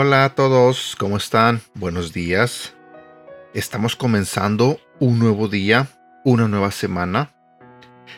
[0.00, 1.60] Hola a todos, ¿cómo están?
[1.74, 2.72] Buenos días.
[3.52, 5.88] Estamos comenzando un nuevo día,
[6.24, 7.32] una nueva semana.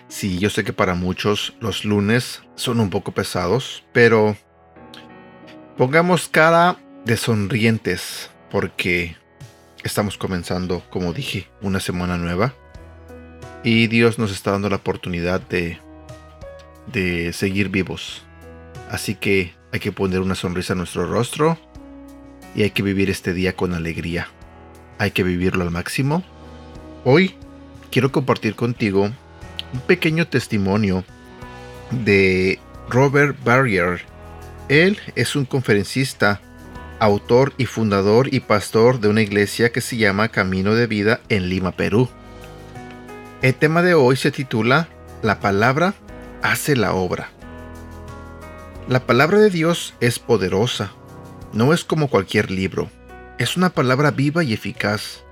[0.07, 4.37] Sí, yo sé que para muchos los lunes son un poco pesados, pero
[5.79, 9.17] pongamos cara de sonrientes porque
[9.85, 12.55] estamos comenzando, como dije, una semana nueva.
[13.63, 15.79] Y Dios nos está dando la oportunidad de,
[16.93, 18.23] de seguir vivos.
[18.91, 21.59] Así que hay que poner una sonrisa en nuestro rostro
[22.55, 24.29] y hay que vivir este día con alegría.
[24.99, 26.23] Hay que vivirlo al máximo.
[27.05, 27.35] Hoy
[27.91, 29.11] quiero compartir contigo
[29.73, 31.05] un pequeño testimonio
[31.91, 34.03] de Robert Barrier.
[34.69, 36.41] Él es un conferencista,
[37.01, 41.49] autor y fundador y pastor de una iglesia que se llama Camino de Vida en
[41.49, 42.09] Lima, Perú.
[43.41, 44.89] El tema de hoy se titula
[45.23, 45.95] La palabra
[46.43, 47.31] hace la obra.
[48.87, 50.93] La palabra de Dios es poderosa,
[51.55, 52.91] no es como cualquier libro,
[53.39, 55.25] es una palabra viva y eficaz.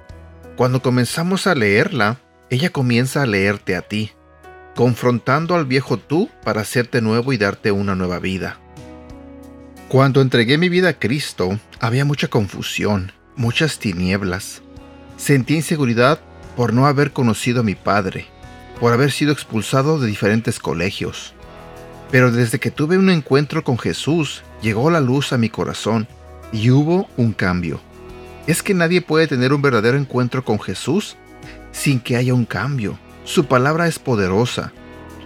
[0.57, 4.13] Cuando comenzamos a leerla, ella comienza a leerte a ti,
[4.75, 8.59] confrontando al viejo tú para hacerte nuevo y darte una nueva vida.
[9.89, 14.61] Cuando entregué mi vida a Cristo, había mucha confusión, muchas tinieblas.
[15.17, 16.21] Sentí inseguridad
[16.59, 18.27] por no haber conocido a mi Padre,
[18.81, 21.33] por haber sido expulsado de diferentes colegios.
[22.11, 26.07] Pero desde que tuve un encuentro con Jesús, llegó la luz a mi corazón
[26.53, 27.81] y hubo un cambio.
[28.47, 31.17] Es que nadie puede tener un verdadero encuentro con Jesús
[31.73, 32.99] sin que haya un cambio.
[33.25, 34.71] Su palabra es poderosa,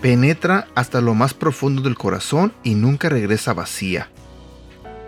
[0.00, 4.08] penetra hasta lo más profundo del corazón y nunca regresa vacía.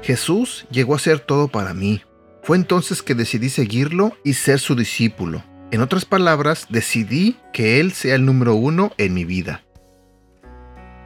[0.05, 2.03] Jesús llegó a ser todo para mí.
[2.43, 5.43] Fue entonces que decidí seguirlo y ser su discípulo.
[5.71, 9.63] En otras palabras, decidí que Él sea el número uno en mi vida.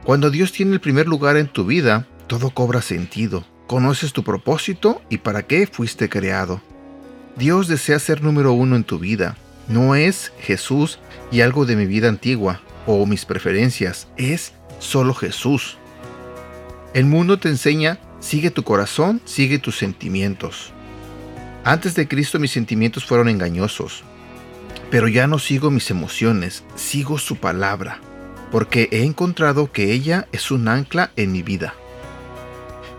[0.05, 3.45] Cuando Dios tiene el primer lugar en tu vida, todo cobra sentido.
[3.69, 6.61] Conoces tu propósito y para qué fuiste creado.
[7.37, 9.37] Dios desea ser número uno en tu vida.
[9.69, 10.99] No es Jesús
[11.31, 15.79] y algo de mi vida antigua o mis preferencias, es solo Jesús.
[16.95, 20.73] El mundo te enseña, sigue tu corazón, sigue tus sentimientos.
[21.65, 24.03] Antes de Cristo mis sentimientos fueron engañosos,
[24.91, 28.01] pero ya no sigo mis emociones, sigo su palabra
[28.51, 31.75] porque he encontrado que ella es un ancla en mi vida.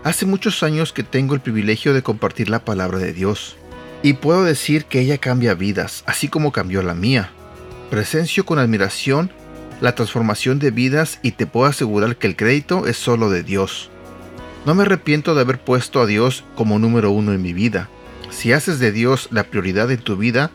[0.04, 3.56] Hace muchos años que tengo el privilegio de compartir la palabra de Dios,
[4.02, 7.30] y puedo decir que ella cambia vidas, así como cambió la mía.
[7.90, 9.30] Presencio con admiración
[9.80, 13.90] la transformación de vidas y te puedo asegurar que el crédito es solo de Dios.
[14.66, 17.88] No me arrepiento de haber puesto a Dios como número uno en mi vida.
[18.30, 20.50] Si haces de Dios la prioridad en tu vida,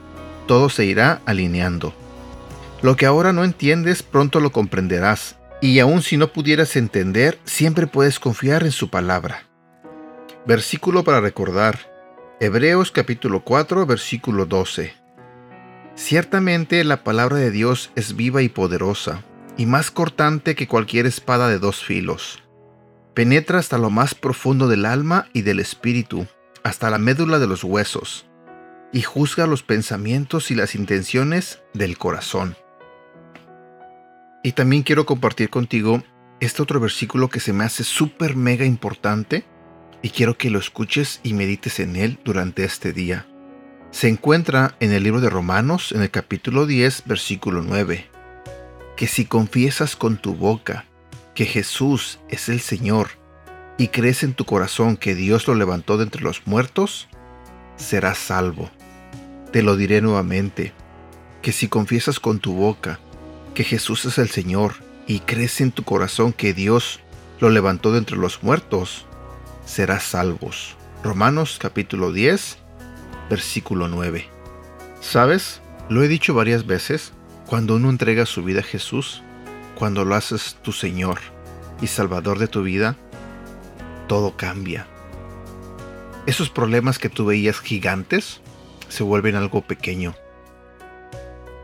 [0.48, 1.94] todo se irá alineando.
[2.82, 7.88] Lo que ahora no entiendes pronto lo comprenderás, y aun si no pudieras entender, siempre
[7.88, 9.48] puedes confiar en su palabra.
[10.46, 11.92] Versículo para recordar.
[12.40, 14.94] Hebreos capítulo 4 versículo 12.
[15.96, 19.24] Ciertamente la palabra de Dios es viva y poderosa,
[19.58, 22.45] y más cortante que cualquier espada de dos filos.
[23.16, 26.28] Penetra hasta lo más profundo del alma y del espíritu,
[26.64, 28.26] hasta la médula de los huesos,
[28.92, 32.58] y juzga los pensamientos y las intenciones del corazón.
[34.44, 36.04] Y también quiero compartir contigo
[36.42, 39.46] este otro versículo que se me hace súper mega importante
[40.02, 43.26] y quiero que lo escuches y medites en él durante este día.
[43.92, 48.10] Se encuentra en el libro de Romanos en el capítulo 10 versículo 9.
[48.98, 50.86] Que si confiesas con tu boca
[51.36, 53.10] que Jesús es el Señor
[53.78, 57.10] y crees en tu corazón que Dios lo levantó de entre los muertos,
[57.76, 58.70] serás salvo.
[59.52, 60.74] Te lo diré nuevamente,
[61.42, 63.00] que si confiesas con tu boca
[63.54, 64.76] que Jesús es el Señor
[65.08, 67.02] y crees en tu corazón que Dios
[67.40, 69.06] lo levantó de entre los muertos,
[69.66, 70.78] serás salvos.
[71.04, 72.58] Romanos capítulo 10,
[73.30, 74.26] versículo 9.
[75.02, 75.62] ¿Sabes?
[75.90, 77.12] Lo he dicho varias veces,
[77.46, 79.22] cuando uno entrega su vida a Jesús,
[79.76, 81.20] cuando lo haces tu Señor
[81.82, 82.96] y Salvador de tu vida,
[84.08, 84.88] todo cambia.
[86.26, 88.42] Esos problemas que tú veías gigantes
[88.90, 90.16] se vuelven algo pequeño.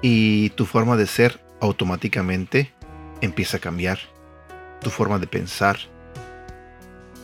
[0.01, 2.71] Y tu forma de ser automáticamente
[3.21, 3.99] empieza a cambiar
[4.81, 5.77] tu forma de pensar.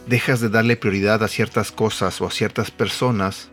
[0.06, 3.50] Dejas de darle prioridad a ciertas cosas o a ciertas personas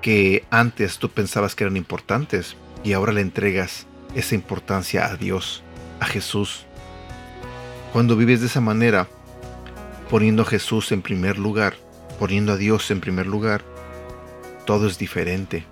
[0.00, 5.62] que antes tú pensabas que eran importantes y ahora le entregas esa importancia a Dios,
[6.02, 6.66] a Jesús.
[7.92, 9.06] Cuando vives de esa manera,
[10.10, 11.74] poniendo a Jesús en primer lugar,
[12.18, 13.62] poniendo a Dios en primer lugar,
[14.66, 15.64] todo es diferente.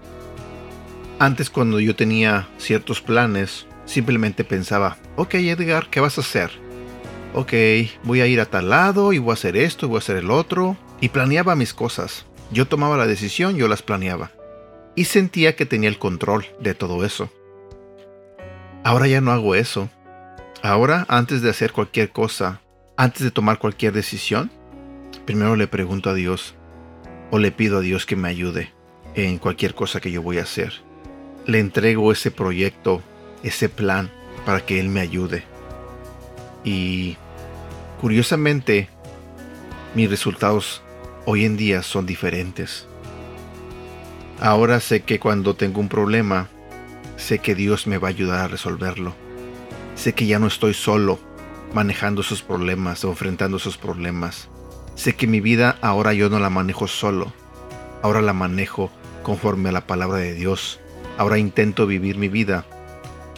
[1.19, 6.51] Antes cuando yo tenía ciertos planes, simplemente pensaba, ok Edgar, ¿qué vas a hacer?
[7.35, 7.53] Ok,
[8.05, 10.17] voy a ir a tal lado y voy a hacer esto y voy a hacer
[10.17, 10.77] el otro.
[11.01, 12.27] Y planeaba mis cosas.
[12.53, 14.33] Yo tomaba la decisión, yo las planeaba.
[14.97, 17.31] Y sentía que tenía el control de todo eso.
[18.83, 19.89] Ahora ya no hago eso.
[20.63, 22.61] Ahora, antes de hacer cualquier cosa,
[22.97, 24.51] antes de tomar cualquier decisión,
[25.25, 26.55] primero le pregunto a Dios
[27.31, 28.73] o le pido a Dios que me ayude
[29.15, 30.73] en cualquier cosa que yo voy a hacer
[31.47, 33.03] le entrego ese proyecto,
[33.43, 34.11] ese plan,
[34.47, 35.45] para que Él me ayude.
[36.65, 37.17] Y
[38.01, 38.89] curiosamente,
[39.95, 40.83] mis resultados
[41.27, 42.87] hoy en día son diferentes.
[44.41, 46.49] Ahora sé que cuando tengo un problema,
[47.17, 49.15] sé que Dios me va a ayudar a resolverlo.
[49.95, 51.19] Sé que ya no estoy solo
[51.73, 54.49] manejando esos problemas o enfrentando esos problemas.
[54.95, 57.33] Sé que mi vida ahora yo no la manejo solo.
[58.03, 58.91] Ahora la manejo
[59.23, 60.81] conforme a la palabra de Dios.
[61.19, 62.65] Ahora intento vivir mi vida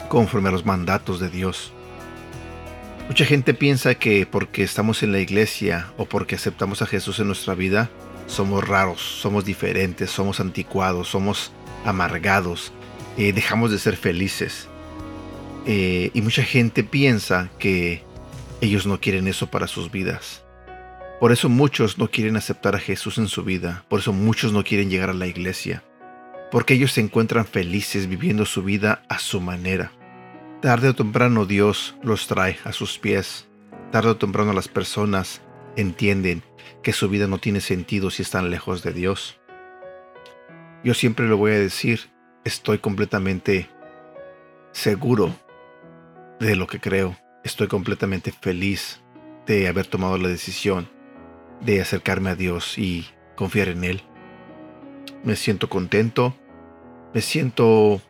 [0.09, 1.73] conforme a los mandatos de Dios.
[3.09, 7.27] Mucha gente piensa que porque estamos en la iglesia o porque aceptamos a Jesús en
[7.27, 7.91] nuestra vida,
[8.27, 11.53] somos raros, somos diferentes, somos anticuados, somos
[11.85, 12.73] amargados,
[13.19, 14.69] eh, dejamos de ser felices.
[15.67, 18.05] Eh, y mucha gente piensa que
[18.61, 20.45] ellos no quieren eso para sus vidas.
[21.21, 24.65] Por eso muchos no quieren aceptar a Jesús en su vida, por eso muchos no
[24.65, 25.85] quieren llegar a la iglesia
[26.53, 29.91] porque ellos se encuentran felices viviendo su vida a su manera.
[30.61, 33.49] Tarde o temprano Dios los trae a sus pies.
[33.91, 35.41] Tarde o temprano las personas
[35.77, 36.43] entienden
[36.83, 39.41] que su vida no tiene sentido si están lejos de Dios.
[40.85, 42.11] Yo siempre lo voy a decir,
[42.45, 43.71] estoy completamente
[44.73, 45.35] seguro
[46.41, 47.17] de lo que creo.
[47.45, 49.01] Estoy completamente feliz
[49.47, 50.89] de haber tomado la decisión
[51.61, 53.07] de acercarme a Dios y
[53.37, 54.03] confiar en Él.
[55.25, 56.37] Me siento contento,
[57.15, 58.01] me siento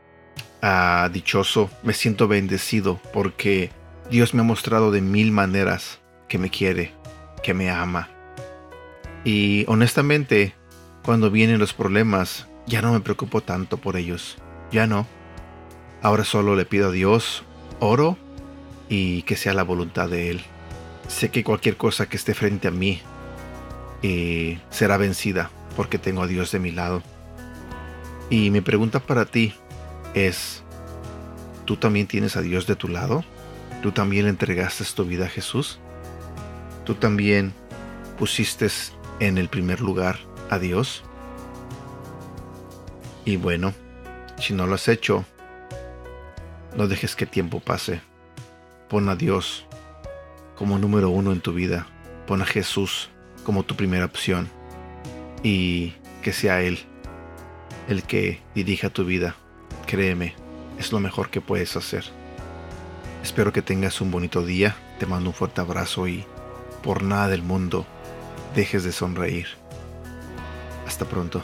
[0.62, 3.70] ah, dichoso, me siento bendecido porque
[4.10, 6.92] Dios me ha mostrado de mil maneras que me quiere,
[7.42, 8.08] que me ama.
[9.24, 10.54] Y honestamente,
[11.02, 14.38] cuando vienen los problemas, ya no me preocupo tanto por ellos.
[14.70, 15.06] Ya no.
[16.00, 17.44] Ahora solo le pido a Dios,
[17.82, 18.16] oro
[18.88, 20.40] y que sea la voluntad de Él.
[21.08, 23.00] Sé que cualquier cosa que esté frente a mí
[24.02, 27.02] eh, será vencida porque tengo a Dios de mi lado.
[28.30, 29.54] Y mi pregunta para ti
[30.14, 30.62] es,
[31.64, 33.24] ¿tú también tienes a Dios de tu lado?
[33.82, 35.80] ¿Tú también entregaste tu vida a Jesús?
[36.84, 37.52] ¿Tú también
[38.18, 38.68] pusiste
[39.18, 40.18] en el primer lugar
[40.50, 41.02] a Dios?
[43.24, 43.74] Y bueno,
[44.38, 45.24] si no lo has hecho,
[46.76, 48.00] no dejes que tiempo pase.
[48.88, 49.66] Pon a Dios
[50.56, 51.86] como número uno en tu vida.
[52.26, 53.10] Pon a Jesús
[53.44, 54.48] como tu primera opción.
[55.42, 56.78] Y que sea Él
[57.88, 59.34] el que dirija tu vida.
[59.86, 60.34] Créeme,
[60.78, 62.04] es lo mejor que puedes hacer.
[63.22, 66.24] Espero que tengas un bonito día, te mando un fuerte abrazo y
[66.82, 67.86] por nada del mundo
[68.54, 69.46] dejes de sonreír.
[70.86, 71.42] Hasta pronto.